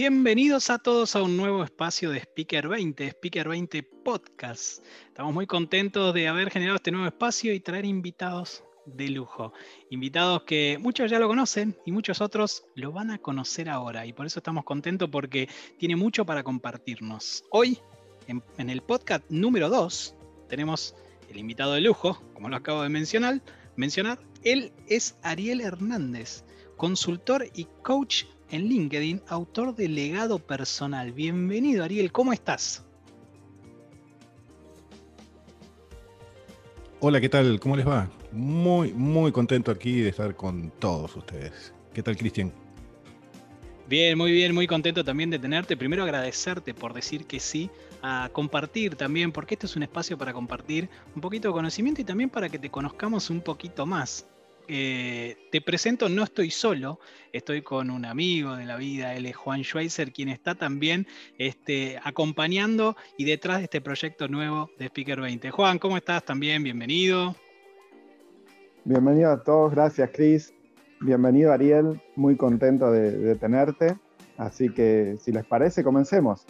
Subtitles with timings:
[0.00, 4.84] Bienvenidos a todos a un nuevo espacio de Speaker 20, Speaker 20 Podcast.
[5.08, 9.52] Estamos muy contentos de haber generado este nuevo espacio y traer invitados de lujo.
[9.90, 14.06] Invitados que muchos ya lo conocen y muchos otros lo van a conocer ahora.
[14.06, 15.48] Y por eso estamos contentos porque
[15.78, 17.42] tiene mucho para compartirnos.
[17.50, 17.80] Hoy,
[18.28, 20.14] en, el podcast número 2,
[20.48, 20.94] tenemos
[21.28, 23.42] el invitado de lujo, como lo acabo de mencionar.
[23.74, 24.20] mencionar.
[24.44, 26.44] Él es Ariel Hernández,
[26.76, 31.12] consultor y coach en LinkedIn, autor de Legado Personal.
[31.12, 32.84] Bienvenido, Ariel, ¿cómo estás?
[37.00, 37.60] Hola, ¿qué tal?
[37.60, 38.10] ¿Cómo les va?
[38.32, 41.72] Muy, muy contento aquí de estar con todos ustedes.
[41.94, 42.52] ¿Qué tal, Cristian?
[43.88, 45.76] Bien, muy bien, muy contento también de tenerte.
[45.76, 47.70] Primero agradecerte por decir que sí,
[48.02, 52.04] a compartir también, porque este es un espacio para compartir un poquito de conocimiento y
[52.04, 54.26] también para que te conozcamos un poquito más.
[54.68, 57.00] Eh, te presento, no estoy solo,
[57.32, 61.06] estoy con un amigo de la vida, él es Juan Schweizer, quien está también
[61.38, 65.50] este, acompañando y detrás de este proyecto nuevo de Speaker 20.
[65.50, 66.22] Juan, ¿cómo estás?
[66.22, 67.34] También, bienvenido.
[68.84, 70.52] Bienvenido a todos, gracias Cris.
[71.00, 73.96] Bienvenido Ariel, muy contento de tenerte.
[74.36, 76.46] Así que si les parece, comencemos.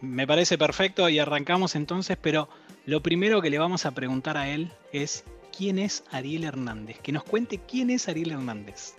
[0.00, 2.48] Me parece perfecto y arrancamos entonces, pero
[2.84, 5.24] lo primero que le vamos a preguntar a él es
[5.56, 6.98] quién es Ariel Hernández.
[7.00, 8.94] Que nos cuente quién es Ariel Hernández.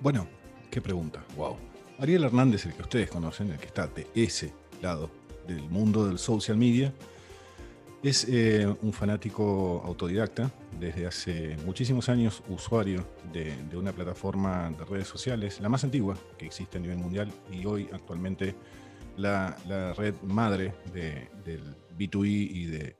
[0.00, 0.26] Bueno,
[0.70, 1.24] qué pregunta.
[1.36, 1.56] Wow.
[1.98, 5.10] Ariel Hernández, el que ustedes conocen, el que está de ese lado
[5.46, 6.92] del mundo del social media,
[8.02, 10.50] es eh, un fanático autodidacta,
[10.80, 16.46] desde hace muchísimos años usuario de, una plataforma de redes sociales, la más antigua que
[16.46, 18.56] existe a nivel mundial y hoy actualmente
[19.16, 19.56] la,
[19.96, 22.96] red madre del B2E y de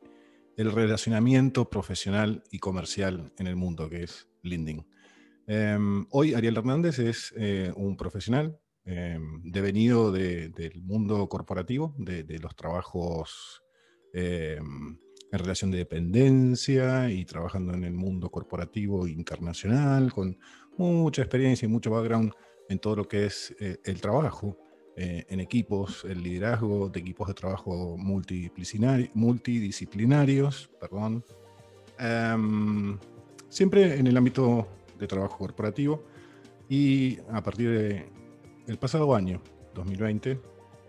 [0.56, 4.86] el relacionamiento profesional y comercial en el mundo, que es LinkedIn.
[5.46, 12.54] Em, hoy Ariel Hernández es eh, un profesional em, devenido del mundo corporativo, de, los
[12.54, 13.62] trabajos
[14.12, 14.98] em,
[15.32, 20.38] en relación de dependencia y trabajando en el mundo corporativo internacional, con
[20.76, 22.32] mucha experiencia y mucho background
[22.68, 24.61] en todo lo que es eh, el trabajo
[24.96, 31.24] eh, en equipos, el liderazgo de equipos de trabajo multidisciplinarios, perdón.
[31.98, 32.98] Em,
[33.48, 36.04] siempre en el ámbito de trabajo corporativo
[36.68, 38.04] y a partir del
[38.66, 39.40] el pasado año,
[39.74, 40.40] 2020,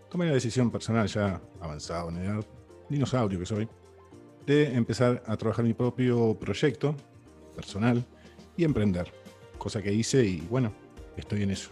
[0.10, 2.46] tomé la decisión personal ya avanzado en edad,
[2.90, 3.68] dinosaurio que soy,
[4.46, 6.96] de empezar a trabajar mi propio proyecto
[7.56, 8.04] personal
[8.58, 9.12] y emprender,
[9.58, 10.74] cosa que hice y bueno,
[11.18, 11.72] estoy en eso.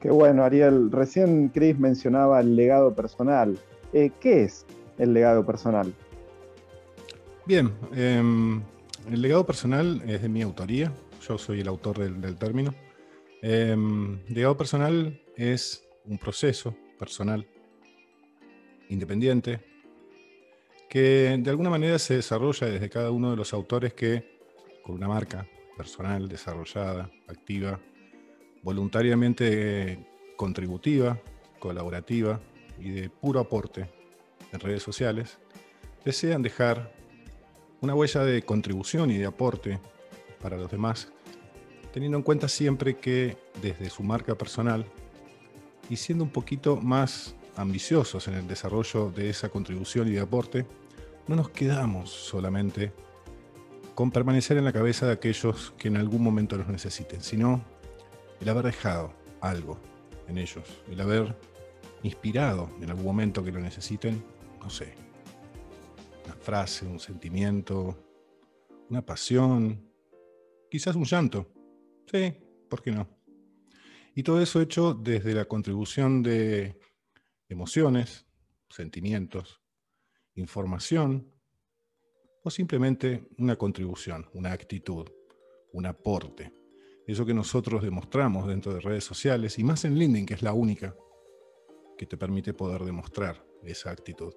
[0.00, 0.92] Qué bueno, Ariel.
[0.92, 3.58] Recién Chris mencionaba el legado personal.
[3.92, 4.64] Eh, ¿Qué es
[4.98, 5.92] el legado personal?
[7.46, 8.62] Bien, em,
[9.10, 10.92] el legado personal es de mi autoría.
[11.26, 12.74] Yo soy el autor del, término.
[13.42, 17.46] Em, legado personal es un proceso personal,
[18.88, 19.60] independiente,
[20.88, 24.38] que de alguna manera se desarrolla desde cada uno de los autores que,
[24.84, 27.80] con una marca personal desarrollada, activa,
[28.68, 29.98] voluntariamente
[30.36, 31.18] contributiva,
[31.58, 32.38] colaborativa
[32.78, 33.88] y de puro aporte
[34.52, 35.38] en redes sociales,
[36.04, 36.92] desean dejar
[37.80, 39.80] una huella de contribución y de aporte
[40.42, 41.10] para los demás,
[41.94, 44.84] teniendo en cuenta siempre que desde su marca personal
[45.88, 50.66] y siendo un poquito más ambiciosos en el desarrollo de esa contribución y de aporte,
[51.26, 52.92] no nos quedamos solamente
[53.94, 57.77] con permanecer en la cabeza de aquellos que en algún momento los necesiten, sino
[58.40, 59.78] el haber dejado algo
[60.28, 61.36] en ellos, el haber
[62.02, 64.22] inspirado en algún momento que lo necesiten,
[64.60, 64.94] no sé,
[66.24, 67.96] una frase, un sentimiento,
[68.90, 69.90] una pasión,
[70.70, 71.50] quizás un llanto.
[72.10, 72.34] Sí,
[72.68, 73.08] ¿por qué no?
[74.14, 76.78] Y todo eso hecho desde la contribución de
[77.48, 78.26] emociones,
[78.68, 79.60] sentimientos,
[80.34, 81.32] información
[82.42, 85.08] o simplemente una contribución, una actitud,
[85.72, 86.57] un aporte
[87.12, 90.52] eso que nosotros demostramos dentro de redes sociales y más en LinkedIn, que es la
[90.52, 90.94] única
[91.96, 94.34] que te permite poder demostrar esa actitud.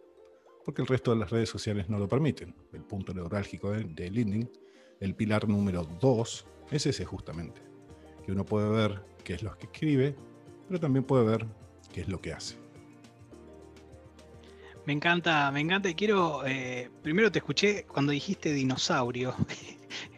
[0.64, 2.56] Porque el resto de las redes sociales no lo permiten.
[2.72, 4.50] El punto neurálgico de, de LinkedIn,
[5.00, 7.62] el pilar número 2, es ese justamente.
[8.26, 10.16] Que uno puede ver qué es lo que escribe,
[10.68, 11.48] pero también puede ver
[11.92, 12.56] qué es lo que hace.
[14.86, 19.36] Me encanta, me encanta y quiero, eh, primero te escuché cuando dijiste dinosaurio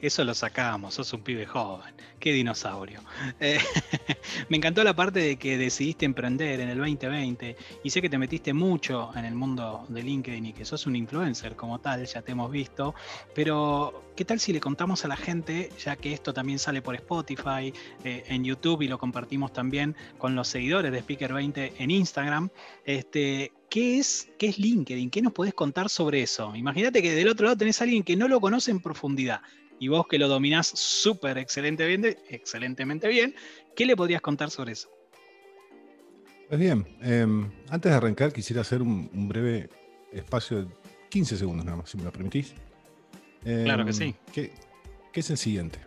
[0.02, 1.94] Eso lo sacamos, sos un pibe joven.
[2.20, 3.02] Qué dinosaurio.
[3.40, 3.58] Eh,
[4.50, 8.18] me encantó la parte de que decidiste emprender en el 2020 y sé que te
[8.18, 12.22] metiste mucho en el mundo de LinkedIn y que sos un influencer como tal, ya
[12.22, 12.96] te hemos visto.
[13.34, 16.96] Pero, ¿qué tal si le contamos a la gente, ya que esto también sale por
[16.96, 17.74] Spotify,
[18.04, 22.50] eh, en YouTube y lo compartimos también con los seguidores de Speaker 20 en Instagram?
[22.86, 25.10] Este, ¿Qué es, ¿Qué es LinkedIn?
[25.10, 26.56] ¿Qué nos podés contar sobre eso?
[26.56, 29.42] Imagínate que del otro lado tenés a alguien que no lo conoce en profundidad
[29.80, 33.36] y vos que lo dominás súper excelentemente, excelentemente bien,
[33.76, 34.90] ¿qué le podrías contar sobre eso?
[36.48, 39.70] Pues bien, em, antes de arrancar quisiera hacer un, breve
[40.12, 40.68] espacio de
[41.10, 42.54] 15 segundos nada más, si me lo permitís.
[43.42, 44.16] claro que em, sí.
[44.32, 44.52] Que,
[45.14, 45.80] es el siguiente.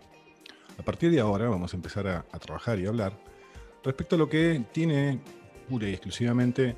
[0.79, 3.19] A partir de ahora vamos a empezar a, a trabajar y a hablar
[3.83, 5.21] respecto a lo que tiene
[5.69, 6.77] pura y exclusivamente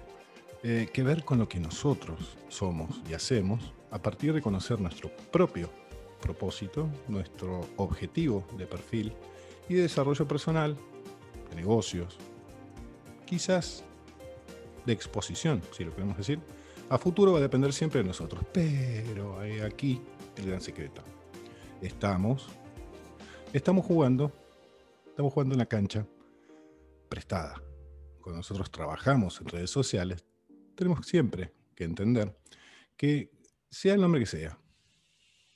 [0.62, 5.08] eh, que ver con lo que nosotros somos y hacemos a partir de conocer nuestro
[5.30, 5.70] propio
[6.20, 9.12] propósito, nuestro objetivo de perfil
[9.68, 10.76] y de desarrollo personal,
[11.50, 12.16] de negocios,
[13.26, 13.84] quizás
[14.86, 16.40] de exposición, si lo queremos decir.
[16.90, 20.00] A futuro va a depender siempre de nosotros, pero hay aquí
[20.36, 21.02] el gran secreto.
[21.82, 22.46] Estamos,
[23.52, 24.32] estamos jugando,
[25.06, 26.06] estamos jugando en la cancha
[27.08, 27.62] prestada.
[28.22, 30.24] Cuando nosotros trabajamos en redes sociales,
[30.74, 32.34] tenemos siempre que entender
[32.96, 33.30] que
[33.70, 34.58] sea el nombre que sea,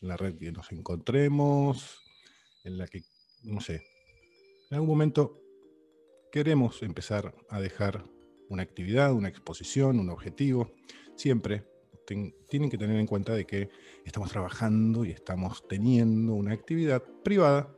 [0.02, 2.02] la red que nos encontremos,
[2.64, 3.02] en la que,
[3.44, 3.84] no sé,
[4.70, 5.40] en algún momento
[6.30, 8.04] queremos empezar a dejar
[8.48, 10.72] una actividad, una exposición, un objetivo,
[11.16, 11.64] siempre
[12.48, 13.70] tienen que tener en cuenta de que
[14.04, 17.74] estamos trabajando y estamos teniendo una actividad privada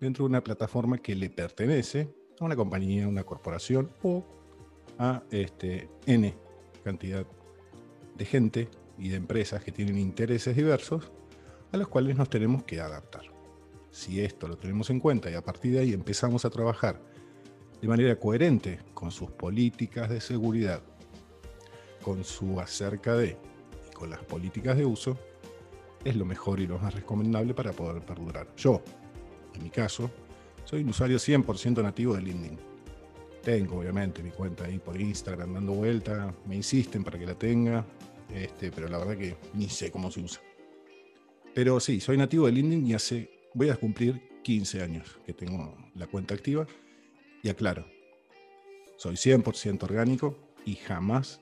[0.00, 2.08] dentro de una plataforma que le pertenece
[2.40, 4.24] a una compañía, a una corporación o
[4.98, 6.34] a este, N
[6.82, 7.26] cantidad
[8.16, 8.68] de gente
[8.98, 11.10] y de empresas que tienen intereses diversos
[11.74, 13.22] a los cuales nos tenemos que adaptar.
[13.90, 17.00] Si esto lo tenemos en cuenta y a partir de ahí empezamos a trabajar
[17.80, 20.82] de manera coherente con sus políticas de seguridad,
[22.02, 23.36] con su acerca de
[23.90, 25.18] y con las políticas de uso,
[26.04, 28.48] es lo mejor y lo más recomendable para poder perdurar.
[28.56, 28.82] Yo,
[29.54, 30.10] en mi caso,
[30.64, 32.74] soy un usuario 100% nativo de LinkedIn
[33.44, 36.34] tengo, obviamente, mi cuenta ahí por Instagram dando vuelta.
[36.46, 37.84] Me insisten para que la tenga.
[38.32, 40.40] Este, pero la verdad que ni sé cómo se usa.
[41.54, 45.76] Pero sí, soy nativo de LinkedIn y hace, voy a cumplir 15 años que tengo
[45.94, 46.66] la cuenta activa.
[47.42, 47.86] Y aclaro,
[48.96, 51.40] soy 100% orgánico y jamás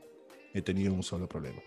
[0.53, 1.63] he tenido un solo problema.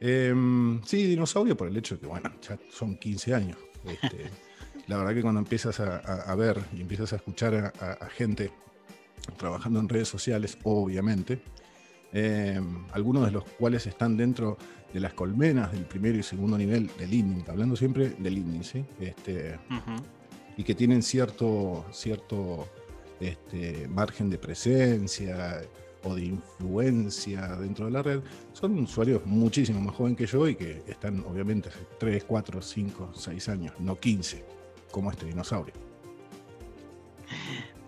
[0.00, 3.58] Em, sí, dinosaurio por el hecho de que, bueno, ya son 15 años.
[3.84, 4.30] Este,
[4.86, 8.52] la verdad que cuando empiezas a, ver y empiezas a escuchar a gente
[9.36, 11.42] trabajando en redes sociales, obviamente,
[12.12, 12.60] eh,
[12.92, 14.56] algunos de los cuales están dentro
[14.92, 18.84] de las colmenas del primero y segundo nivel del LinkedIn, hablando siempre del LinkedIn, ¿sí?
[19.00, 19.58] Este,
[20.56, 22.66] y que tienen cierto, cierto
[23.20, 25.62] este, margen de presencia
[26.04, 28.20] o de influencia dentro de la red,
[28.52, 33.10] son usuarios muchísimo más jóvenes que yo y que están obviamente hace 3, 4, 5,
[33.14, 34.44] 6 años, no 15,
[34.90, 35.87] como este dinosaurio.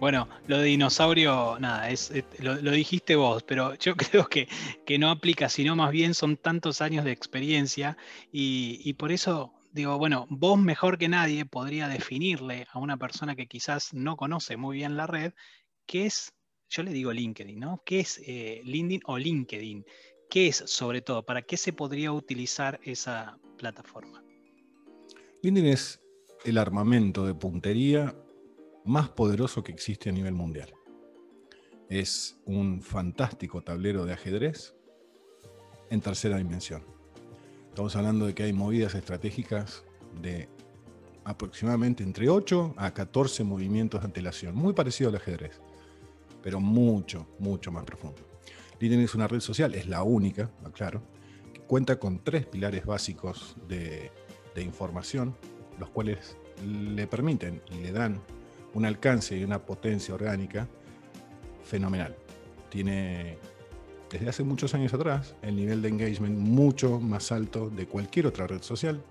[0.01, 4.49] Bueno, lo de dinosaurio, nada, es, lo, dijiste vos, pero yo creo que,
[4.87, 7.99] que, no aplica, sino más bien son tantos años de experiencia
[8.33, 13.47] y, por eso digo, bueno, vos mejor que nadie podría definirle a una persona que
[13.47, 15.35] quizás no conoce muy bien la red,
[15.85, 16.33] qué es,
[16.71, 17.83] yo le digo LinkedIn, ¿no?
[17.85, 19.85] ¿Qué es eh, LinkedIn o LinkedIn?
[20.31, 21.27] ¿Qué es sobre todo?
[21.27, 24.25] ¿Para qué se podría utilizar esa plataforma?
[25.43, 26.01] LinkedIn es
[26.47, 28.15] el armamento de puntería
[28.91, 30.75] más poderoso que existe a nivel mundial.
[31.89, 34.75] Es un fantástico tablero de ajedrez
[35.91, 36.83] en tercera dimensión.
[37.69, 39.85] Estamos hablando de que hay movidas estratégicas
[40.21, 40.49] de
[41.25, 45.61] aproximadamente entre 8 a 14 movimientos de antelación, muy parecido al ajedrez,
[46.43, 48.23] pero mucho, mucho más profundo.
[48.81, 51.03] LinkedIn es una red social, es la única, claro,
[51.53, 54.11] que cuenta con tres pilares básicos de,
[54.55, 55.37] de información,
[55.79, 58.21] los cuales le permiten y le dan
[58.75, 60.69] un alcance y una potencia orgánica
[61.65, 62.17] fenomenal.
[62.69, 63.39] Tiene
[64.11, 68.47] desde hace muchos años atrás el nivel de engagement mucho más alto de cualquier otra
[68.47, 69.03] red social,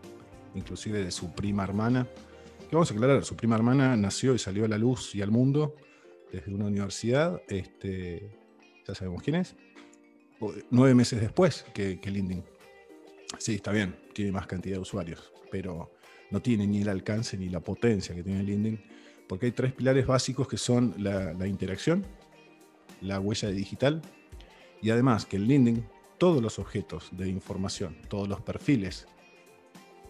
[0.56, 2.08] inclusive de su prima hermana.
[2.70, 5.32] Que vamos a aclarar, su prima hermana nació y salió a la luz y al
[5.32, 5.76] mundo
[6.32, 8.38] desde una universidad, este,
[8.88, 9.56] ya sabemos quién es,
[10.70, 12.44] nueve meses después que, que LinkedIn.
[13.40, 15.92] Sí, está bien, tiene más cantidad de usuarios, pero
[16.30, 18.99] no tiene ni el alcance ni la potencia que tiene LinkedIn
[19.30, 22.04] porque hay tres pilares básicos que son la, interacción,
[23.00, 24.02] la huella digital
[24.82, 29.08] y además que el LinkedIn, todos los objetos de información, todos los perfiles,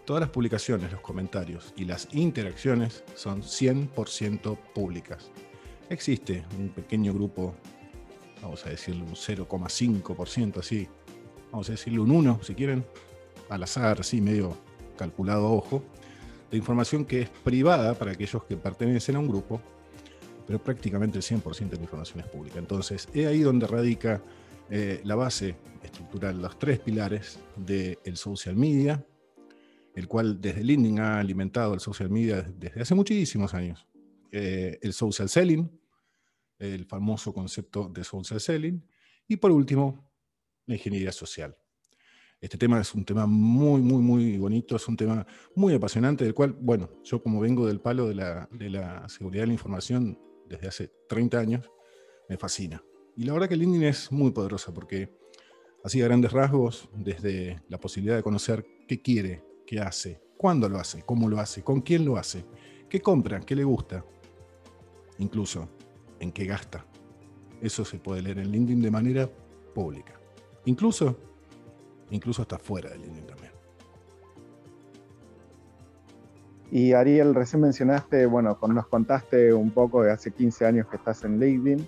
[0.10, 5.30] Todas las publicaciones, los comentarios y las interacciones son 100% públicas.
[5.88, 7.54] Existe un pequeño grupo,
[8.42, 10.88] vamos a decirlo un 0,5% así,
[11.52, 12.84] vamos a decirle un 1 si quieren,
[13.50, 14.58] al azar, así medio
[14.98, 15.84] calculado ojo,
[16.50, 19.62] de información que es privada para aquellos que pertenecen a un grupo,
[20.48, 22.60] pero prácticamente el 100% de la información es pública.
[22.60, 24.22] Entonces, es ahí donde radica
[24.70, 29.06] eh, la base estructural, los tres pilares del social media,
[29.96, 33.88] el cual desde LinkedIn ha alimentado el social media desde hace muchísimos años.
[34.32, 35.70] Eh, el social selling,
[36.60, 38.84] el famoso concepto de social selling,
[39.28, 40.12] y por último,
[40.66, 41.56] la ingeniería social.
[42.42, 46.34] Este tema es un tema muy, muy, muy bonito, es un tema muy apasionante, del
[46.34, 50.18] cual, bueno, yo como vengo del palo de la, de la seguridad de la información
[50.48, 51.70] desde hace 30 años,
[52.30, 52.82] me fascina.
[53.18, 55.18] Y la verdad que LinkedIn es muy poderosa porque
[55.84, 60.80] así a grandes rasgos, desde la posibilidad de conocer qué quiere qué hace, cuándo lo
[60.80, 62.44] hace, cómo lo hace, con quién lo hace,
[62.90, 64.04] qué compra, qué le gusta,
[65.20, 65.70] incluso
[66.20, 66.88] en qué gasta.
[67.62, 69.30] Eso se puede leer en LinkedIn de manera
[69.76, 70.20] pública.
[70.66, 71.29] Incluso,
[72.12, 73.52] incluso hasta fuera de LinkedIn también.
[76.72, 81.24] Y Ariel, recién mencionaste, bueno, nos contaste un poco de hace 15 años que estás
[81.24, 81.88] en LinkedIn.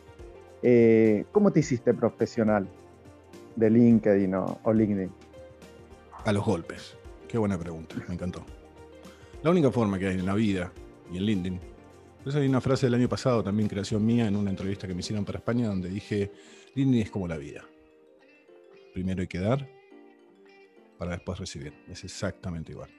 [0.63, 2.67] Eh, ¿Cómo te hiciste profesional
[3.55, 5.11] de LinkedIn o LinkedIn?
[6.25, 6.95] A los golpes.
[7.27, 8.43] Qué buena pregunta, me encantó.
[9.43, 10.71] La única forma que hay en la vida
[11.11, 11.59] y en LinkedIn.
[12.25, 14.99] Esa hay una frase del año pasado, también creación mía, en una entrevista que me
[14.99, 16.31] hicieron para España, donde dije,
[16.75, 17.63] LinkedIn es como la vida.
[18.93, 19.67] Primero hay que dar
[21.01, 21.73] para después recibir.
[21.89, 22.91] Es exactamente igual.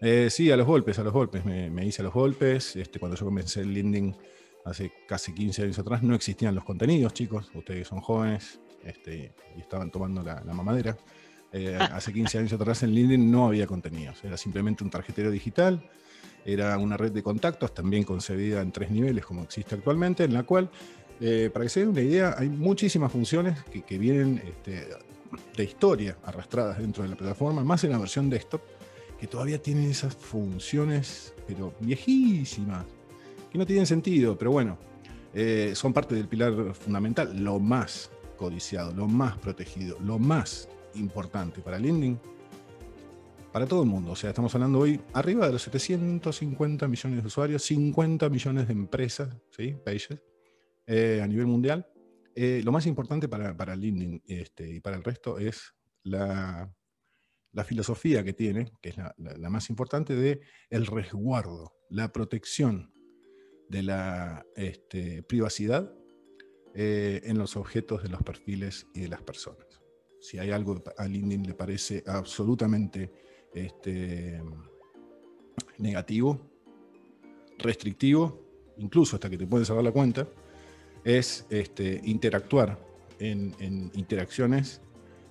[0.00, 1.44] Eh, sí, a los golpes, a los golpes.
[1.44, 2.76] Me, hice a los golpes.
[2.76, 4.16] Este, cuando yo comencé el LinkedIn
[4.64, 7.50] hace casi 15 años atrás, no existían los contenidos, chicos.
[7.52, 10.96] Ustedes son jóvenes este, y estaban tomando la mamadera.
[11.56, 15.88] Eh, hace 15 años atrás en LinkedIn no había contenidos, era simplemente un tarjetero digital,
[16.44, 20.42] era una red de contactos también concebida en tres niveles como existe actualmente, en la
[20.42, 20.68] cual,
[21.20, 24.88] eh, para que se den una idea, hay muchísimas funciones que, vienen este,
[25.56, 28.60] de historia arrastradas dentro de la plataforma, más en la versión desktop,
[29.18, 32.84] que todavía tienen esas funciones, pero viejísimas,
[33.50, 34.78] que no tienen sentido, pero bueno,
[35.32, 41.60] eh, son parte del pilar fundamental, lo más codiciado, lo más protegido, lo más importante
[41.60, 42.20] para LinkedIn,
[43.52, 44.12] para todo el mundo.
[44.12, 48.72] O sea, estamos hablando hoy arriba de los 750 millones de usuarios, 50 millones de
[48.72, 49.76] empresas, ¿sí?
[49.84, 50.20] Pages,
[50.86, 51.86] eh, a nivel mundial.
[52.36, 53.76] Eh, lo más importante para, para
[54.26, 56.74] este, y para el resto es la,
[57.54, 59.14] la filosofía que tiene, que es la,
[59.48, 62.92] más importante, de el resguardo, la protección
[63.68, 65.94] de la este, privacidad
[66.74, 69.66] eh, en los objetos de los perfiles y de las personas.
[70.20, 73.12] Si hay algo a LinkedIn le parece absolutamente
[73.54, 74.42] este,
[75.78, 76.50] negativo,
[77.58, 80.26] restrictivo, incluso hasta que te puedes cerrar la cuenta,
[81.04, 82.78] es este, interactuar
[83.18, 83.54] en,
[83.94, 84.80] interacciones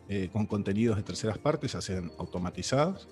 [0.08, 3.10] eh, con contenidos de terceras partes, ya sean automatizados,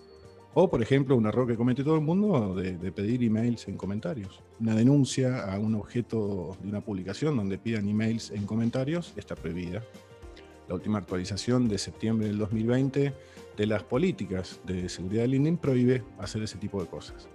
[0.53, 3.77] o por ejemplo un error que comete todo el mundo de, de, pedir emails en
[3.77, 4.41] comentarios.
[4.60, 9.82] Una denuncia a un objeto de una publicación donde pidan emails en comentarios está prohibida
[10.72, 13.13] la última actualización de septiembre del 2020
[13.58, 17.27] de las políticas de seguridad de LinkedIn prohíbe hacer ese tipo de cosas.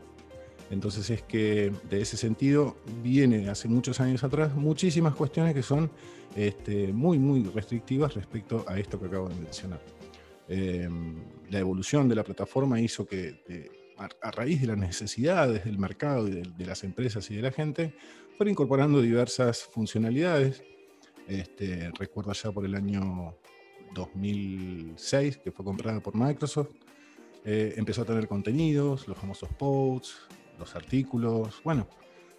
[0.70, 5.90] Entonces es que de ese sentido viene hace muchos años atrás muchísimas cuestiones que son
[6.35, 9.80] este, muy, muy restrictivas respecto a esto que acabo de mencionar.
[10.49, 11.14] Em,
[11.50, 13.40] la evolución de la plataforma hizo que
[13.96, 17.94] a, raíz de las necesidades del mercado y de, las empresas y de la gente,
[18.37, 20.62] fuera incorporando diversas funcionalidades
[21.26, 23.35] este, recuerdo ya por el año
[23.94, 26.70] 2006, que fue comprada por Microsoft.
[27.44, 30.16] Eh, empezó a tener contenidos, los famosos posts,
[30.58, 31.88] los artículos, bueno,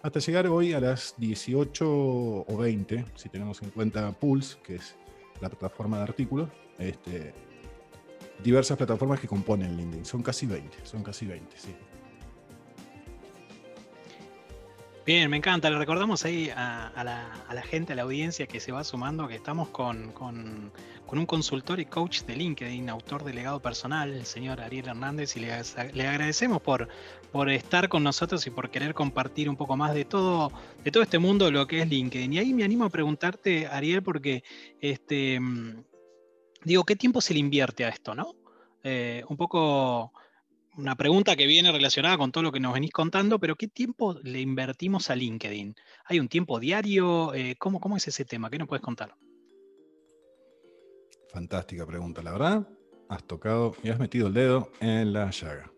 [0.02, 4.96] hasta llegar hoy a las 18 o 20, si tenemos en cuenta Pulse, que es
[5.40, 6.48] la plataforma de artículos,
[6.78, 7.34] este,
[8.42, 10.04] diversas plataformas que componen LinkedIn.
[10.04, 11.74] Son casi 20, son casi 20, sí.
[15.08, 15.70] Bien, me encanta.
[15.70, 19.70] Le recordamos ahí a, la, gente, a la audiencia que se va sumando, que estamos
[19.70, 20.12] con,
[21.06, 25.40] un consultor y coach de LinkedIn, autor de legado personal, el señor Ariel Hernández, y
[25.40, 25.54] le,
[26.06, 26.90] agradecemos por,
[27.50, 30.52] estar con nosotros y por querer compartir un poco más de todo,
[30.84, 32.34] de todo este mundo, lo que es LinkedIn.
[32.34, 34.44] Y ahí me animo a preguntarte, Ariel, porque
[34.78, 35.84] este, mm,
[36.64, 38.34] digo, ¿qué tiempo se le invierte a esto, no?
[38.84, 40.12] Eh, un poco
[40.78, 44.16] una pregunta que viene relacionada con todo lo que nos venís contando, pero ¿qué tiempo
[44.22, 45.74] le invertimos a LinkedIn?
[46.04, 47.34] ¿Hay un tiempo diario?
[47.34, 48.48] Eh, ¿cómo, ¿Cómo es ese tema?
[48.48, 49.14] ¿Qué nos puedes contar?
[51.32, 52.68] Fantástica pregunta, la verdad.
[53.08, 55.72] Has tocado y has metido el dedo en la llaga.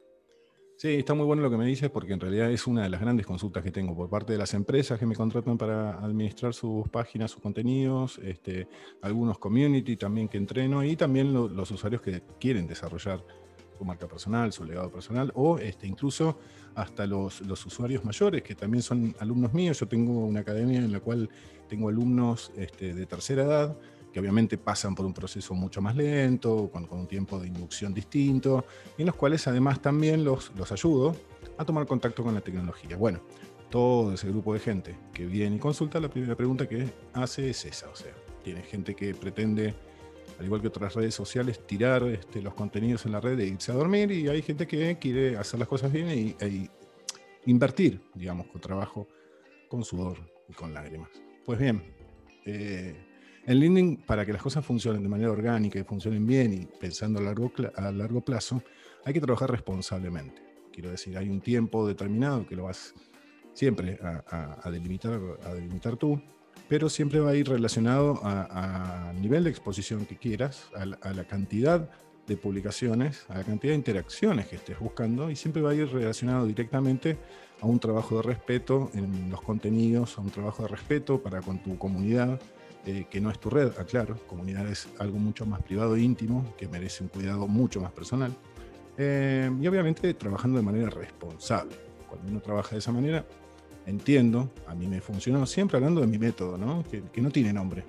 [0.76, 3.00] Sí, está muy bueno lo que me dices porque en realidad es una de las
[3.00, 6.88] grandes consultas que tengo por parte de las empresas que me contratan para administrar sus
[6.88, 8.66] páginas, sus contenidos, este,
[9.02, 13.22] algunos community también que entreno y también los usuarios que quieren desarrollar
[13.80, 16.38] su marca personal, su legado personal o este, incluso
[16.74, 19.80] hasta los, usuarios mayores que también son alumnos míos.
[19.80, 21.30] Yo tengo una academia en la cual
[21.66, 23.76] tengo alumnos este, de tercera edad
[24.12, 28.66] que obviamente pasan por un proceso mucho más lento, con, un tiempo de inducción distinto,
[28.98, 31.16] y en los cuales además también los, los ayudo
[31.56, 32.96] a tomar contacto con la tecnología.
[32.96, 33.20] Bueno,
[33.70, 37.64] todo ese grupo de gente que viene y consulta, la primera pregunta que hace es
[37.64, 39.74] esa, o sea, tiene gente que pretende,
[40.40, 43.72] al igual que otras redes sociales, tirar este, los contenidos en la red e irse
[43.72, 46.70] a dormir, y hay gente que quiere hacer las cosas bien y, e
[47.44, 49.06] invertir, digamos, con trabajo,
[49.68, 50.16] con sudor
[50.48, 51.10] y con lágrimas.
[51.44, 51.82] Pues bien,
[52.46, 52.96] eh,
[53.46, 57.18] en LinkedIn, para que las cosas funcionen de manera orgánica y funcionen bien y pensando
[57.18, 58.62] a largo, a largo plazo,
[59.04, 60.40] hay que trabajar responsablemente.
[60.72, 62.94] Quiero decir, hay un tiempo determinado que lo vas
[63.52, 66.18] siempre a, delimitar, a delimitar tú,
[66.70, 71.90] pero siempre va a ir relacionado al nivel de exposición que quieras, a la, cantidad
[72.28, 75.92] de publicaciones, a la cantidad de interacciones que estés buscando y siempre va a ir
[75.92, 77.18] relacionado directamente
[77.60, 81.58] a un trabajo de respeto en los contenidos, a un trabajo de respeto para con
[81.60, 82.40] tu comunidad,
[82.86, 86.54] eh, que no es tu red, aclaro, comunidad es algo mucho más privado e íntimo,
[86.56, 88.32] que merece un cuidado mucho más personal.
[88.96, 91.74] Eh, y obviamente trabajando de manera responsable.
[92.08, 93.26] Cuando uno trabaja de esa manera,
[93.86, 96.84] entiendo, a mí me funcionó, siempre hablando de mi método, ¿no?
[96.84, 97.84] Que, no tiene nombre.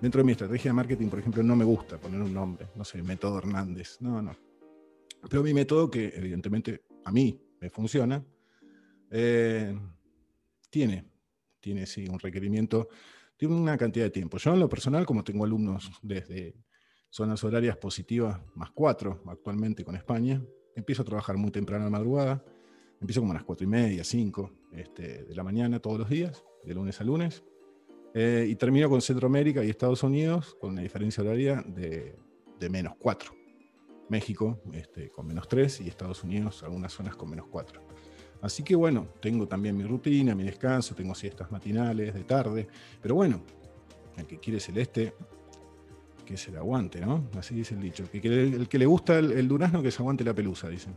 [0.00, 2.84] dentro de mi estrategia de marketing, por ejemplo, no me gusta poner un nombre, no
[2.84, 4.36] sé, método Hernández, no, no.
[5.28, 8.24] Pero mi método, que evidentemente a mí me funciona,
[9.10, 9.78] eh,
[10.70, 11.04] tiene,
[11.60, 12.88] tiene sí un requerimiento
[13.40, 14.36] tiene una cantidad de tiempo.
[14.36, 16.54] Yo en lo personal, como tengo alumnos desde
[17.08, 20.44] zonas horarias positivas más cuatro actualmente con España,
[20.76, 22.44] empiezo a trabajar muy temprano a la madrugada,
[23.00, 26.44] empiezo como a las cuatro y media, cinco este, de la mañana todos los días,
[26.64, 27.42] de lunes a lunes,
[28.14, 32.16] eh, y termino con Centroamérica y Estados Unidos con una diferencia horaria de,
[32.68, 33.32] menos cuatro.
[34.08, 37.80] México este, con menos tres y Estados Unidos algunas zonas con menos cuatro.
[38.42, 42.66] Así que bueno, tengo también mi rutina, mi descanso, tengo siestas matinales, de tarde,
[43.00, 43.42] pero bueno,
[44.16, 45.14] el que quiere celeste,
[46.24, 47.28] que se le aguante, ¿no?
[47.36, 48.04] Así dice el dicho.
[48.12, 50.94] El que le gusta el, durazno, que se aguante la pelusa, dicen.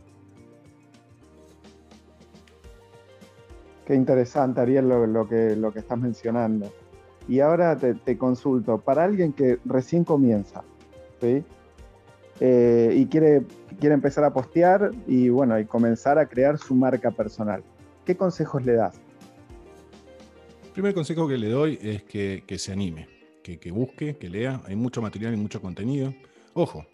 [3.86, 6.72] Qué interesante, Ariel, lo, que, estás mencionando.
[7.28, 10.62] Y ahora te, te, consulto, para alguien que recién comienza,
[11.20, 11.44] ¿sí?
[12.40, 13.42] Eh, y quiere,
[13.78, 17.62] quiere empezar a postear y bueno, y comenzar a crear su marca personal.
[18.04, 19.00] ¿Qué consejos le das?
[20.66, 23.08] El primer consejo que le doy es que, se anime,
[23.42, 24.60] que, busque, que lea.
[24.66, 26.12] Hay mucho material y mucho contenido.
[26.54, 26.84] Ojo,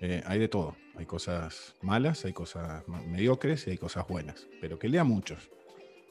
[0.00, 0.74] eh, hay de todo.
[0.96, 4.48] Hay cosas malas, hay cosas mediocres y hay cosas buenas.
[4.60, 5.50] Pero que lea muchos.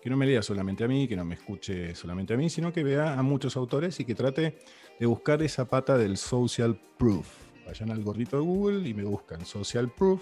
[0.03, 2.73] Que no me lea solamente a mí, que no me escuche solamente a mí, sino
[2.73, 4.57] que vea a muchos autores y que trate
[4.99, 9.45] de buscar esa pata del social proof vayan al gordito de Google y me buscan
[9.45, 10.21] Social Proof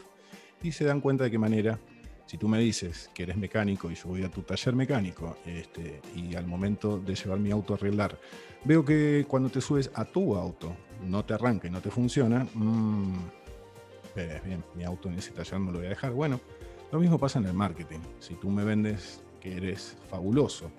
[0.62, 1.80] y se dan cuenta de qué manera,
[2.26, 6.02] si tú me dices que eres mecánico y yo voy a tu taller mecánico este,
[6.16, 8.20] y al momento de llevar mi auto a arreglar,
[8.64, 12.48] veo que cuando te subes a tu auto no te arranca y no te funciona,
[12.54, 13.16] mmm,
[14.16, 16.12] bien, mi auto en ese taller no lo voy a dejar.
[16.12, 16.40] Bueno,
[16.92, 18.00] lo mismo pasa en el marketing.
[18.20, 20.72] Si tú me vendes que eres fabuloso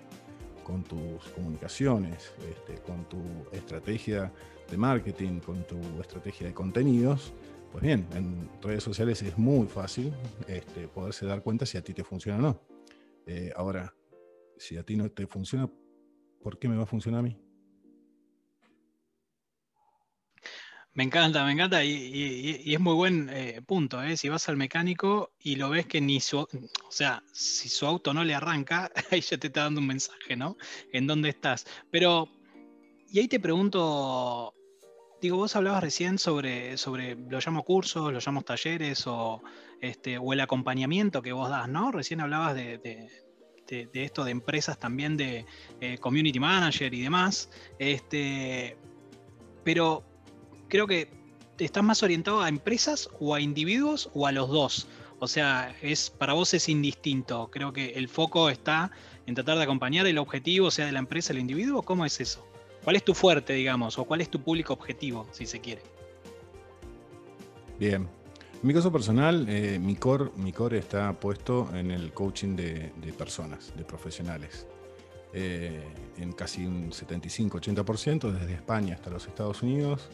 [0.63, 3.21] con tus comunicaciones, este, con tu
[3.51, 4.33] estrategia
[4.69, 7.33] de marketing, con tu estrategia de contenidos,
[7.71, 10.13] pues bien, en redes sociales es muy fácil
[10.47, 12.61] este, poderse dar cuenta si a ti te funciona o no.
[13.25, 13.95] Eh, ahora,
[14.57, 15.69] si a ti no te funciona,
[16.41, 17.35] ¿por qué me va a funcionar a mí?
[20.95, 24.01] Me encanta, me encanta y, es muy buen eh, punto.
[24.03, 24.15] ¿eh?
[24.15, 26.47] Si vas al mecánico y lo ves que ni su, o
[26.89, 30.55] sea, si su auto no le arranca, ahí ya te está dando un mensaje, ¿no?
[30.91, 31.65] En dónde estás.
[31.89, 32.29] Pero
[33.13, 34.55] y ahí te pregunto,
[35.21, 39.43] digo, vos hablabas recién sobre, sobre lo llamo cursos, lo llamo talleres o,
[39.81, 41.91] este, o el acompañamiento que vos das, ¿no?
[41.91, 43.07] Recién hablabas de,
[43.67, 45.45] esto de empresas también de
[45.79, 47.51] eh, community manager y demás.
[47.77, 48.77] Este,
[49.63, 50.12] pero
[50.73, 51.07] creo que
[51.59, 54.87] estás más orientado a empresas o a individuos o a los dos.
[55.19, 57.47] O sea, es, para vos es indistinto.
[57.51, 58.89] Creo que el foco está
[59.27, 61.83] en tratar de acompañar el objetivo, sea de la empresa, el individuo.
[61.83, 62.43] ¿Cómo es eso?
[62.83, 65.83] ¿Cuál es tu fuerte, digamos, o cuál es tu público objetivo, si se quiere?
[67.77, 68.09] Bien.
[68.59, 72.91] En mi caso personal, eh, mi, core, mi core está puesto en el coaching de,
[73.15, 74.65] personas, de profesionales.
[75.35, 75.83] Eh,
[76.17, 80.09] en casi un 75-80%, desde España hasta los Estados Unidos,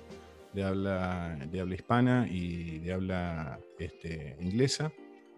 [0.53, 4.91] de habla, de habla hispana y de habla este, inglesa.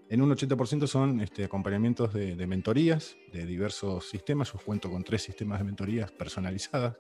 [0.09, 4.51] En un 80% son este, acompañamientos de, mentorías de diversos sistemas.
[4.51, 6.97] Yo cuento con tres sistemas de mentorías personalizadas.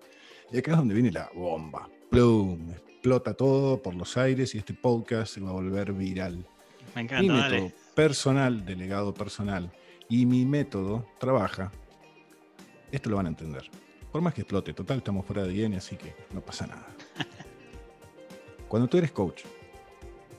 [0.51, 1.89] Y acá es donde viene la bomba.
[2.09, 2.71] ¡Plum!
[2.71, 6.45] Explota todo por los aires y este podcast se va a volver viral.
[6.95, 7.21] Me encanta.
[7.21, 9.71] Mi método personal, delegado personal,
[10.07, 11.71] y mi método trabaja.
[12.91, 13.69] Esto lo van a entender.
[14.11, 16.87] Por más que explote, total, estamos fuera de IN, así que no pasa nada.
[18.71, 19.41] Cuando tú eres coach,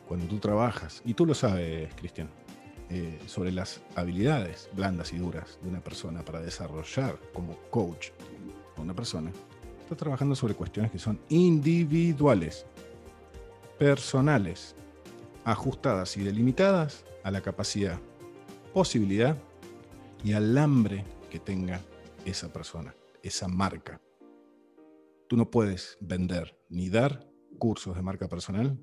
[0.09, 2.31] cuando tú trabajas, y tú lo sabes, Cristian,
[2.89, 8.09] eh, sobre las habilidades blandas y duras de una persona para desarrollar como coach
[8.79, 9.31] a una persona,
[9.83, 12.65] estás trabajando sobre cuestiones que son individuales,
[13.79, 14.77] personales,
[15.45, 18.01] ajustadas y delimitadas a la capacidad,
[18.73, 19.37] posibilidad
[20.25, 21.83] y al hambre que tenga
[22.25, 24.01] esa persona, esa marca.
[25.29, 28.79] Tú no puedes vender ni dar cursos de marca personal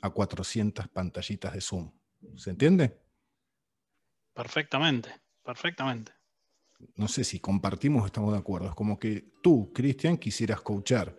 [0.00, 1.90] a 400 pantallitas de Zoom.
[2.36, 2.98] ¿Se entiende?
[4.34, 5.10] Perfectamente,
[5.42, 6.12] perfectamente.
[6.96, 8.68] No sé si compartimos o estamos de acuerdo.
[8.68, 11.16] Es como que tú, Cristian, quisieras coachar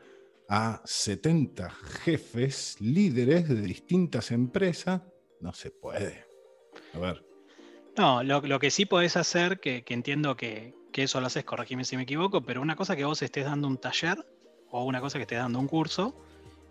[0.50, 1.70] a 70
[2.04, 5.02] jefes, líderes de distintas empresas.
[5.40, 6.26] No se puede.
[6.94, 7.26] A ver.
[7.98, 11.96] No, lo, que sí podés hacer, que, entiendo que, que, eso lo haces, corregime si
[11.96, 14.18] me equivoco, pero una cosa que vos estés dando un taller
[14.70, 16.22] o una cosa que estés dando un curso,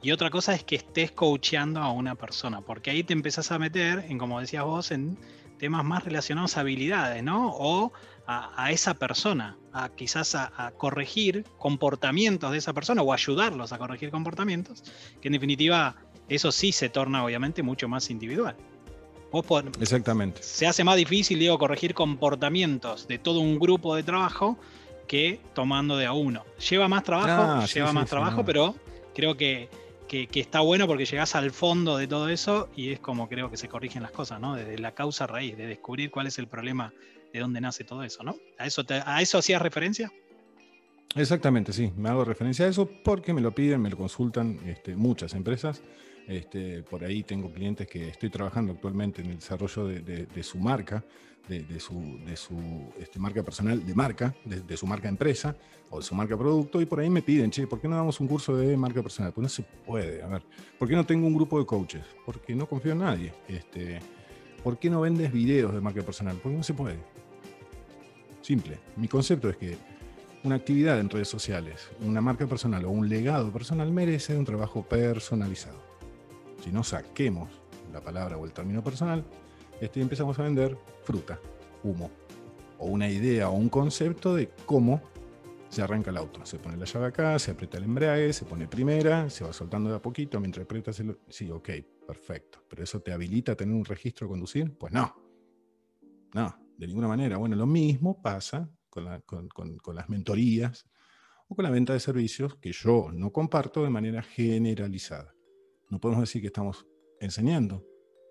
[0.04, 3.58] y otra cosa es que estés coacheando a una persona, porque ahí te empezás a
[3.58, 5.16] meter, en como decías vos, en
[5.58, 7.50] temas más relacionados a habilidades, ¿no?
[7.56, 7.90] O
[8.26, 14.10] a, esa persona, a quizás a, corregir comportamientos de esa persona o ayudarlos a corregir
[14.10, 14.84] comportamientos,
[15.22, 15.96] que en definitiva
[16.28, 18.56] eso sí se torna obviamente mucho más individual.
[19.80, 20.42] Exactamente.
[20.42, 24.58] Se hace más difícil, digo, corregir comportamientos de todo un grupo de trabajo
[25.08, 26.44] que tomando de a uno.
[26.68, 28.74] Lleva más trabajo, ah, lleva más trabajo, pero
[29.14, 29.70] creo que
[30.26, 33.56] que, está bueno porque llegas al fondo de todo eso y es como creo que
[33.56, 34.54] se corrigen las cosas, ¿no?
[34.54, 36.92] Desde la causa raíz, de descubrir cuál es el problema,
[37.32, 38.36] de dónde nace todo eso, ¿no?
[38.58, 40.12] ¿A eso, a eso hacías referencia?
[41.16, 44.94] Exactamente, sí, me hago referencia a eso porque me lo piden, me lo consultan este,
[44.96, 45.82] muchas empresas.
[46.26, 51.04] Este, por ahí tengo clientes que estoy trabajando actualmente en el desarrollo de su marca
[51.48, 52.58] de, su, de su
[52.98, 55.56] este, marca personal, de marca, de, su marca empresa
[55.90, 58.18] o de su marca producto, y por ahí me piden, che, ¿por qué no damos
[58.20, 59.32] un curso de marca personal?
[59.32, 60.42] Pues no se puede, a ver,
[60.78, 62.04] ¿por qué no tengo un grupo de coaches?
[62.24, 63.32] Porque no confío en nadie.
[63.48, 64.00] Este,
[64.62, 66.38] ¿Por qué no vendes videos de marca personal?
[66.42, 66.96] Porque no se puede.
[68.40, 68.78] Simple.
[68.96, 69.76] Mi concepto es que
[70.42, 74.82] una actividad en redes sociales, una marca personal o un legado personal merece un trabajo
[74.82, 75.82] personalizado.
[76.62, 77.50] Si no saquemos
[77.92, 79.24] la palabra o el término personal,
[79.80, 81.40] este, empezamos a vender fruta,
[81.82, 82.10] humo,
[82.78, 85.02] o una idea o un concepto de cómo
[85.68, 86.44] se arranca el auto.
[86.46, 89.90] Se pone la llave acá, se aprieta el embrague, se pone primera, se va soltando
[89.90, 91.18] de a poquito mientras aprietas el...
[91.28, 91.68] Sí, ok,
[92.06, 92.64] perfecto.
[92.68, 94.72] ¿Pero eso te habilita a tener un registro de conducir?
[94.78, 95.14] Pues no.
[96.32, 97.38] No, de ninguna manera.
[97.38, 100.86] Bueno, lo mismo pasa con, con las mentorías
[101.48, 105.34] o con la venta de servicios que yo no comparto de manera generalizada.
[105.90, 106.86] No podemos decir que estamos
[107.20, 107.84] enseñando,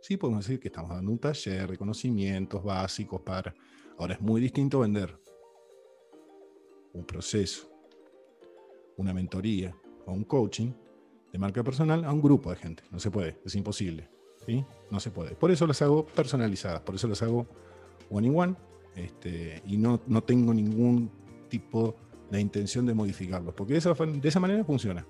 [0.04, 3.56] sí podemos decir que estamos dando un taller de conocimientos básicos para...
[3.98, 5.18] Ahora es muy distinto vender
[6.92, 7.72] un proceso,
[8.98, 9.74] una mentoría
[10.06, 10.74] o un coaching
[11.32, 12.84] de marca personal a un grupo de gente.
[12.92, 14.10] No se puede, es imposible.
[14.46, 14.66] ¿sí?
[14.92, 15.36] No se puede.
[15.36, 17.48] Por eso las hago personalizadas, por eso las hago
[18.10, 18.56] one in one
[18.98, 21.10] este, y no, no tengo ningún
[21.48, 21.96] tipo
[22.30, 25.06] de intención de modificarlos, porque de esa, de esa manera funciona.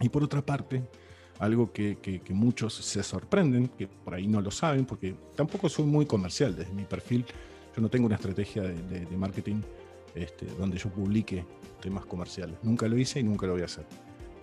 [0.00, 0.84] Y por otra parte,
[1.38, 6.06] algo que, muchos se sorprenden, que por ahí no lo saben, porque tampoco soy muy
[6.06, 7.24] comercial desde mi perfil.
[7.74, 9.62] Yo no tengo una estrategia de, marketing
[10.14, 11.44] este, donde yo publique
[11.80, 12.56] temas comerciales.
[12.62, 13.84] Nunca lo hice y nunca lo voy a hacer.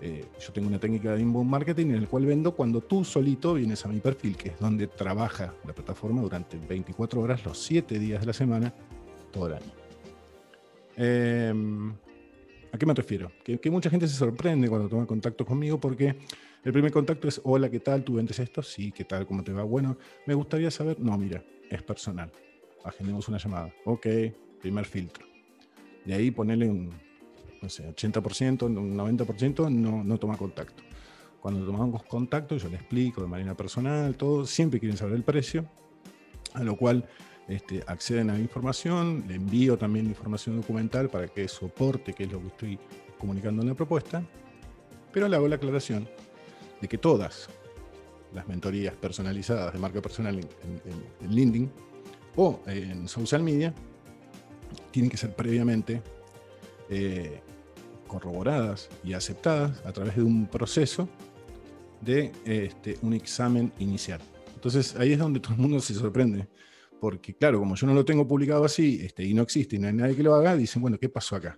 [0.02, 3.56] Eh, yo tengo una técnica de inbound marketing en el cual vendo cuando tú solito
[3.56, 8.00] vienes a mi perfil, que es donde trabaja la plataforma durante 24 horas, los 7
[8.00, 8.74] días de la semana,
[9.32, 9.72] todo el año.
[10.96, 11.94] Em,
[12.72, 13.32] ¿A qué me refiero?
[13.44, 16.16] Que, que, mucha gente se sorprende cuando toma contacto conmigo porque
[16.64, 18.04] el primer contacto es, hola, ¿qué tal?
[18.04, 18.62] ¿Tú vendes esto?
[18.62, 19.26] Sí, ¿qué tal?
[19.26, 19.64] ¿Cómo te va?
[19.64, 21.00] Bueno, me gustaría saber.
[21.00, 22.32] No, mira, es personal.
[22.84, 23.74] Agendemos una llamada.
[23.86, 24.08] Ok,
[24.62, 25.26] primer filtro.
[26.04, 26.92] De ahí ponerle un,
[27.62, 30.84] no sé, 80%, un 90%, no, no toma contacto.
[31.40, 35.66] Cuando tomamos contacto, yo le explico de manera personal, todo, siempre quieren saber el precio,
[36.54, 37.08] a lo cual
[37.48, 42.32] este, acceden a la información, le envío también información documental para que soporte qué es
[42.32, 42.80] lo que estoy
[43.18, 44.22] comunicando en la propuesta,
[45.14, 46.08] pero le hago la aclaración
[46.82, 47.50] de que todas
[48.34, 51.72] las mentorías personalizadas de marca personal en, LinkedIn
[52.36, 53.74] o en social media
[54.92, 56.02] tienen que ser previamente
[56.90, 57.42] eh,
[58.08, 61.10] corroboradas y aceptadas a través de un proceso
[62.02, 64.22] de este, un examen inicial.
[64.56, 66.48] Entonces ahí es donde todo el mundo se sorprende.
[67.00, 69.88] Porque claro, como yo no lo tengo publicado así este, y no existe y no
[69.88, 71.58] hay nadie que lo haga, dicen, bueno, ¿qué pasó acá?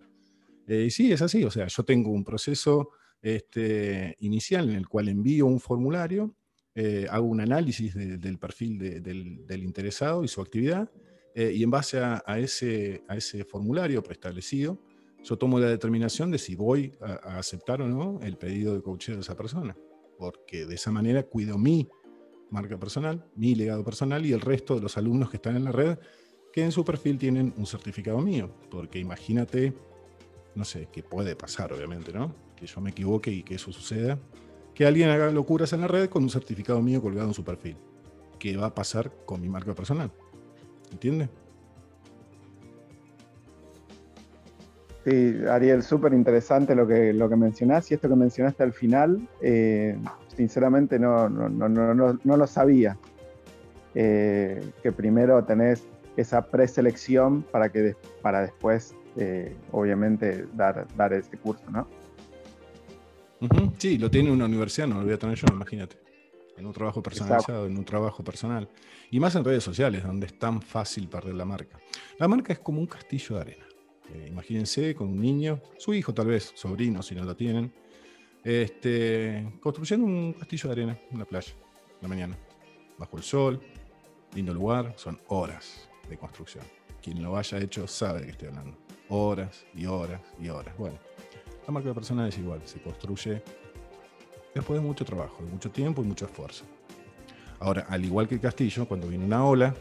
[0.68, 1.44] Eh, y sí, es así.
[1.44, 6.36] O sea, yo tengo un proceso este, inicial en el cual envío un formulario,
[6.74, 10.90] eh, hago un análisis del perfil del, interesado y su actividad,
[11.36, 14.82] eh, y en base a, ese, a ese formulario preestablecido,
[15.24, 19.14] yo tomo la determinación de si voy a, aceptar o no el pedido de coaching
[19.14, 19.78] de esa persona,
[20.18, 21.88] porque de esa manera cuido mi
[22.50, 25.72] marca personal, mi legado personal y el resto de los alumnos que están en la
[25.72, 25.98] red
[26.52, 29.74] que en su perfil tienen un certificado mío, porque imagínate,
[30.56, 32.36] no sé, qué puede pasar obviamente, ¿no?
[32.62, 34.20] Que yo me equivoque y que eso suceda,
[34.76, 37.76] que alguien haga locuras en la red con un certificado mío colgado en su perfil.
[38.38, 40.12] ¿Qué va a pasar con mi marca personal?
[40.92, 41.30] ¿Entiendes?
[45.04, 49.28] Sí, Ariel, súper interesante lo que, lo que mencionás y esto que mencionaste al final,
[49.42, 49.98] eh,
[50.36, 51.94] sinceramente no, no, no,
[52.24, 52.96] no, lo sabía.
[53.96, 55.84] Eh, que primero tenés
[56.16, 61.88] esa preselección para, que para después, eh, obviamente, dar, dar ese curso, ¿no?
[63.78, 65.98] Sí, lo tiene una universidad, no lo voy a tener yo, imagínate.
[66.58, 68.70] En un trabajo personalizado, en un trabajo personal.
[69.10, 71.80] Y más en redes sociales, donde es tan fácil perder la marca.
[72.20, 73.66] La marca es como un castillo de arena.
[74.14, 77.74] Eh, imagínense con un niño, su hijo tal vez, sobrino si no lo tienen,
[78.44, 82.38] este, construyendo un castillo de arena en la playa, en la mañana,
[82.98, 83.62] bajo el sol,
[84.36, 86.66] lindo lugar, son horas de construcción.
[87.02, 88.78] Quien lo haya hecho sabe de qué estoy hablando.
[89.10, 90.78] Horas y horas y horas.
[90.78, 91.00] Bueno,
[91.66, 93.42] la marca personal es igual, se construye
[94.54, 96.66] después de mucho trabajo, de mucho tiempo y mucho esfuerzo.
[97.60, 99.76] Ahora, al igual que el castillo, cuando viene una ola,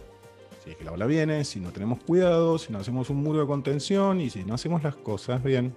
[0.62, 3.40] si es que la ola viene, si no tenemos cuidado, si no hacemos un muro
[3.40, 5.74] de contención y si no hacemos las cosas bien,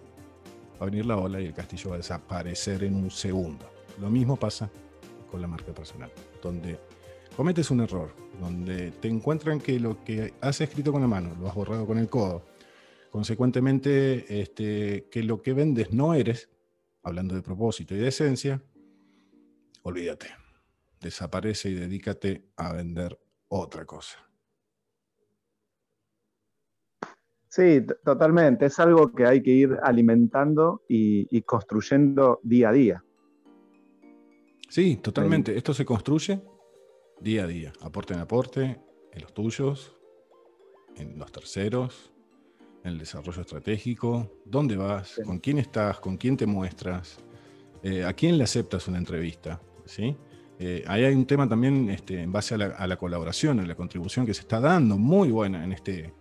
[0.74, 3.66] va a venir la ola y el castillo va a desaparecer en un segundo.
[4.02, 4.70] Lo mismo pasa
[5.32, 6.12] con la marca personal,
[6.42, 6.78] donde
[7.38, 11.48] cometes un error, donde te encuentran que lo que has escrito con la mano lo
[11.48, 12.44] has borrado con el codo,
[13.14, 16.50] consecuentemente este, que lo que vendes no eres,
[17.04, 18.60] hablando de propósito y de esencia,
[19.84, 20.30] olvídate,
[21.00, 24.18] desaparece y dedícate a vender otra cosa.
[27.50, 28.66] Sí, totalmente.
[28.66, 33.06] Es algo que hay que ir alimentando y, construyendo día a día.
[34.70, 35.56] Sí, totalmente.
[35.56, 36.42] Esto se construye
[37.22, 39.96] día a día, aporte en aporte, en los tuyos,
[40.96, 42.13] en los terceros,
[42.84, 47.18] el desarrollo estratégico, dónde vas, con quién estás, con quién te muestras,
[47.82, 49.62] eh, a quién le aceptas una entrevista.
[49.86, 50.16] ¿sí?
[50.60, 53.66] Eh, ahí hay un tema también este, en base a la, a la, colaboración, a
[53.66, 56.14] la contribución que se está dando, muy buena en este,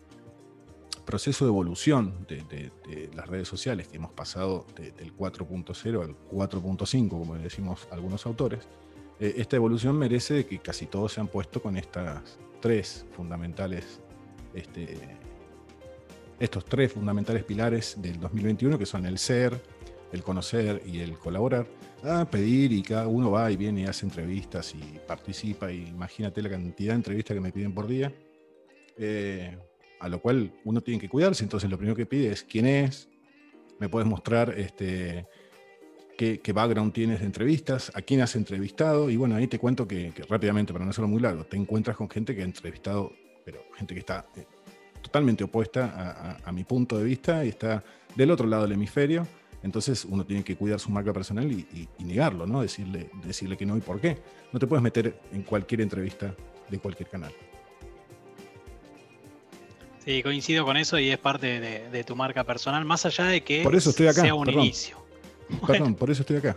[1.02, 2.70] proceso de evolución de,
[3.14, 8.68] las redes sociales, que hemos pasado del 4.0 al 4.5, como decimos algunos autores,
[9.20, 14.00] eh, esta evolución merece que casi todos se han puesto con estas tres fundamentales,
[14.54, 14.98] este,
[16.42, 19.62] estos tres fundamentales pilares del 2021, que son el ser,
[20.12, 21.66] el conocer y el colaborar,
[22.02, 26.42] a pedir y cada uno va y viene y hace entrevistas y participa, y imagínate
[26.42, 28.12] la cantidad de entrevistas que me piden por día.
[28.98, 29.56] Eh,
[30.00, 31.44] a lo cual uno tiene que cuidarse.
[31.44, 33.08] Entonces lo primero que pide es quién es,
[33.78, 35.28] me puedes mostrar este,
[36.18, 40.12] qué, background tienes de entrevistas, a quién has entrevistado, y bueno, ahí te cuento que,
[40.28, 43.12] rápidamente, para no hacerlo muy largo, te encuentras con gente que ha entrevistado,
[43.44, 44.44] pero gente que está eh,
[45.02, 47.82] totalmente opuesta a, mi punto de vista y está
[48.14, 49.26] del otro lado del hemisferio.
[49.62, 52.62] Entonces uno tiene que cuidar su marca personal y, y, negarlo, ¿no?
[52.62, 54.18] Decirle, decirle que no y por qué.
[54.52, 56.34] No te puedes meter en cualquier entrevista
[56.68, 57.32] de cualquier canal.
[60.04, 63.62] Sí, coincido con eso y es parte de, tu marca personal, más allá de que
[63.62, 64.96] por eso estoy acá, sea un inicio.
[65.64, 66.56] Perdón, por eso estoy acá.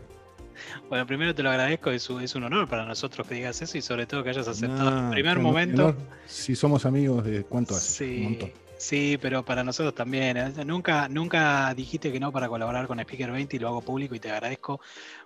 [0.89, 4.05] Bueno, primero te lo agradezco, es, un honor para nosotros que digas eso y sobre
[4.05, 5.95] todo que hayas aceptado en el primer momento.
[6.25, 8.39] si somos amigos de cuánto hace, sí,
[8.77, 10.37] Sí, pero para nosotros también.
[10.37, 10.65] ¿eh?
[10.65, 14.19] Nunca, nunca dijiste que no para colaborar con Speaker 20 y lo hago público y
[14.19, 14.81] te agradezco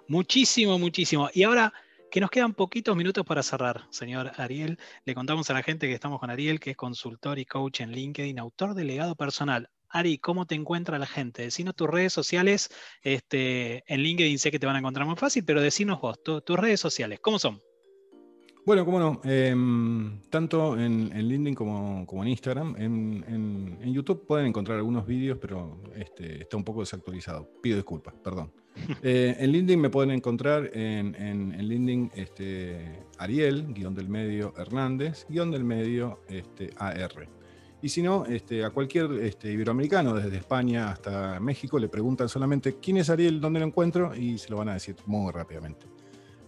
[0.07, 1.29] muchísimo, muchísimo.
[1.33, 1.73] Y ahora
[2.09, 4.79] que nos quedan poquitos minutos para cerrar, señor Ariel.
[5.05, 7.91] Le contamos a la gente que estamos con Ariel, que es consultor y coach en
[7.91, 9.69] LinkedIn, autor de legado personal.
[9.89, 11.43] Ari, ¿cómo te encuentra la gente?
[11.43, 12.69] Decinos tus redes sociales.
[13.01, 16.59] Este, en LinkedIn sé que te van a encontrar muy fácil, pero decinos vos, tus
[16.59, 17.61] redes sociales, ¿cómo son?
[18.65, 19.21] Bueno, cómo no.
[19.23, 22.75] Em, tanto en, LinkedIn como, en Instagram.
[22.77, 27.49] En, YouTube pueden encontrar algunos vídeos, pero este, está un poco desactualizado.
[27.61, 28.51] Pido disculpas, perdón.
[29.03, 35.25] Eh, en LinkedIn me pueden encontrar en, en, LinkedIn este, Ariel, guion del medio Hernández,
[35.27, 37.38] guion del medio este, AR.
[37.81, 42.75] Y si no, este, a cualquier este, iberoamericano, desde España hasta México, le preguntan solamente
[42.81, 45.87] quién es Ariel, dónde lo encuentro, y se lo van a decir muy rápidamente.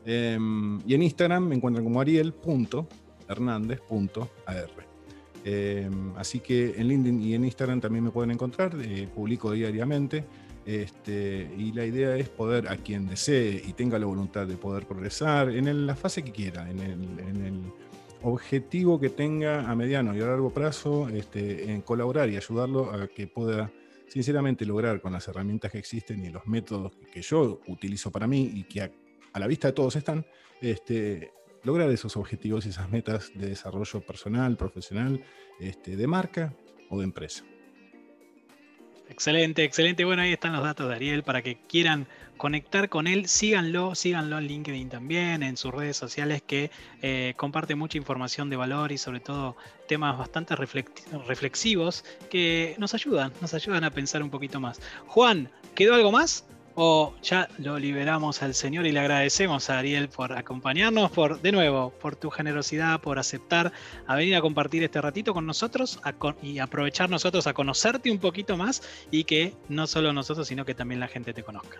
[0.05, 4.91] Em, y en Instagram me encuentran como ariel.hernandez.ar.
[5.43, 10.25] Em, así que en LinkedIn y en Instagram también me pueden encontrar, eh, publico diariamente.
[10.65, 14.85] Este, y la idea es poder, a quien desee y tenga la voluntad de poder
[14.85, 17.73] progresar en la fase que quiera, en el,
[18.23, 23.07] objetivo que tenga a mediano y a largo plazo, este, en colaborar y ayudarlo a
[23.07, 23.71] que pueda
[24.07, 28.51] sinceramente lograr con las herramientas que existen y los métodos que yo utilizo para mí
[28.53, 30.25] y que a, la vista de todos están,
[30.61, 31.31] este,
[31.63, 35.23] lograr esos objetivos y esas metas de desarrollo personal, profesional,
[35.59, 36.53] este, de marca
[36.89, 37.45] o de empresa.
[39.11, 40.05] Excelente, excelente.
[40.05, 43.27] Bueno, ahí están los datos de Ariel para que quieran conectar con él.
[43.27, 46.71] Síganlo, síganlo en LinkedIn también, en sus redes sociales que
[47.01, 49.57] eh, comparte mucha información de valor y sobre todo
[49.89, 54.79] temas bastante reflexivos que nos ayudan, nos ayudan a pensar un poquito más.
[55.07, 56.45] Juan, ¿quedó algo más?
[56.75, 61.51] O ya lo liberamos al Señor y le agradecemos a Ariel por acompañarnos, por de
[61.51, 63.71] nuevo, por tu generosidad, por aceptar
[64.07, 65.99] a venir a compartir este ratito con nosotros
[66.41, 68.81] y aprovechar nosotros a conocerte un poquito más
[69.11, 71.77] y que no solo nosotros, sino que también la gente te conozca.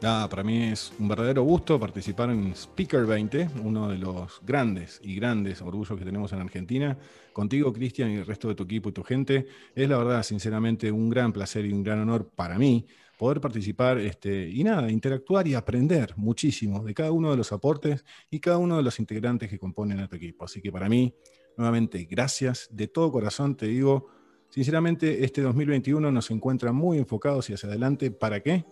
[0.00, 5.14] Para mí es un verdadero gusto participar en Speaker 20, uno de los grandes y
[5.16, 6.96] grandes orgullos que tenemos en Argentina.
[7.34, 10.90] Contigo, Cristian, y el resto de tu equipo y tu gente, es la verdad, sinceramente,
[10.90, 12.86] un gran placer y un gran honor para mí
[13.18, 18.02] poder participar este, y nada, interactuar y aprender muchísimo de cada uno de los aportes
[18.30, 20.46] y cada uno de los integrantes que componen a tu equipo.
[20.46, 21.14] Así que para mí,
[21.58, 24.06] nuevamente, gracias de todo corazón, te digo,
[24.48, 28.10] sinceramente, este 2021 nos encuentra muy enfocados y hacia adelante.
[28.10, 28.64] ¿Para qué?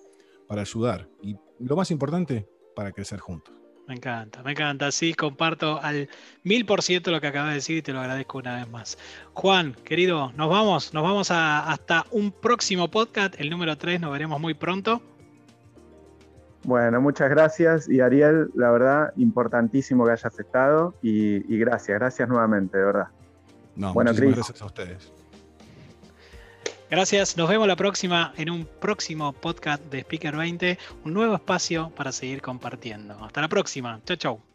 [0.49, 1.09] Para ayudar.
[1.23, 3.55] Y lo más importante, para crecer juntos.
[3.87, 4.93] Me encanta, me encanta.
[4.93, 6.11] Sí, comparto al
[6.43, 8.99] mil por ciento lo que acabas de decir y te lo agradezco una vez más.
[9.33, 14.39] Juan, querido, nos vamos, nos vamos hasta un próximo podcast, el número 3, nos veremos
[14.41, 15.01] muy pronto.
[16.65, 22.77] Bueno, muchas gracias y Ariel, la verdad, importantísimo que hayas estado y, gracias, gracias nuevamente,
[22.77, 23.09] de verdad.
[23.75, 25.11] No, bueno, gracias a ustedes.
[26.91, 31.91] Gracias, nos vemos la próxima en un próximo podcast de Speaker 20, un nuevo espacio
[31.95, 33.23] para seguir compartiendo.
[33.23, 34.48] Hasta la próxima, chau chau.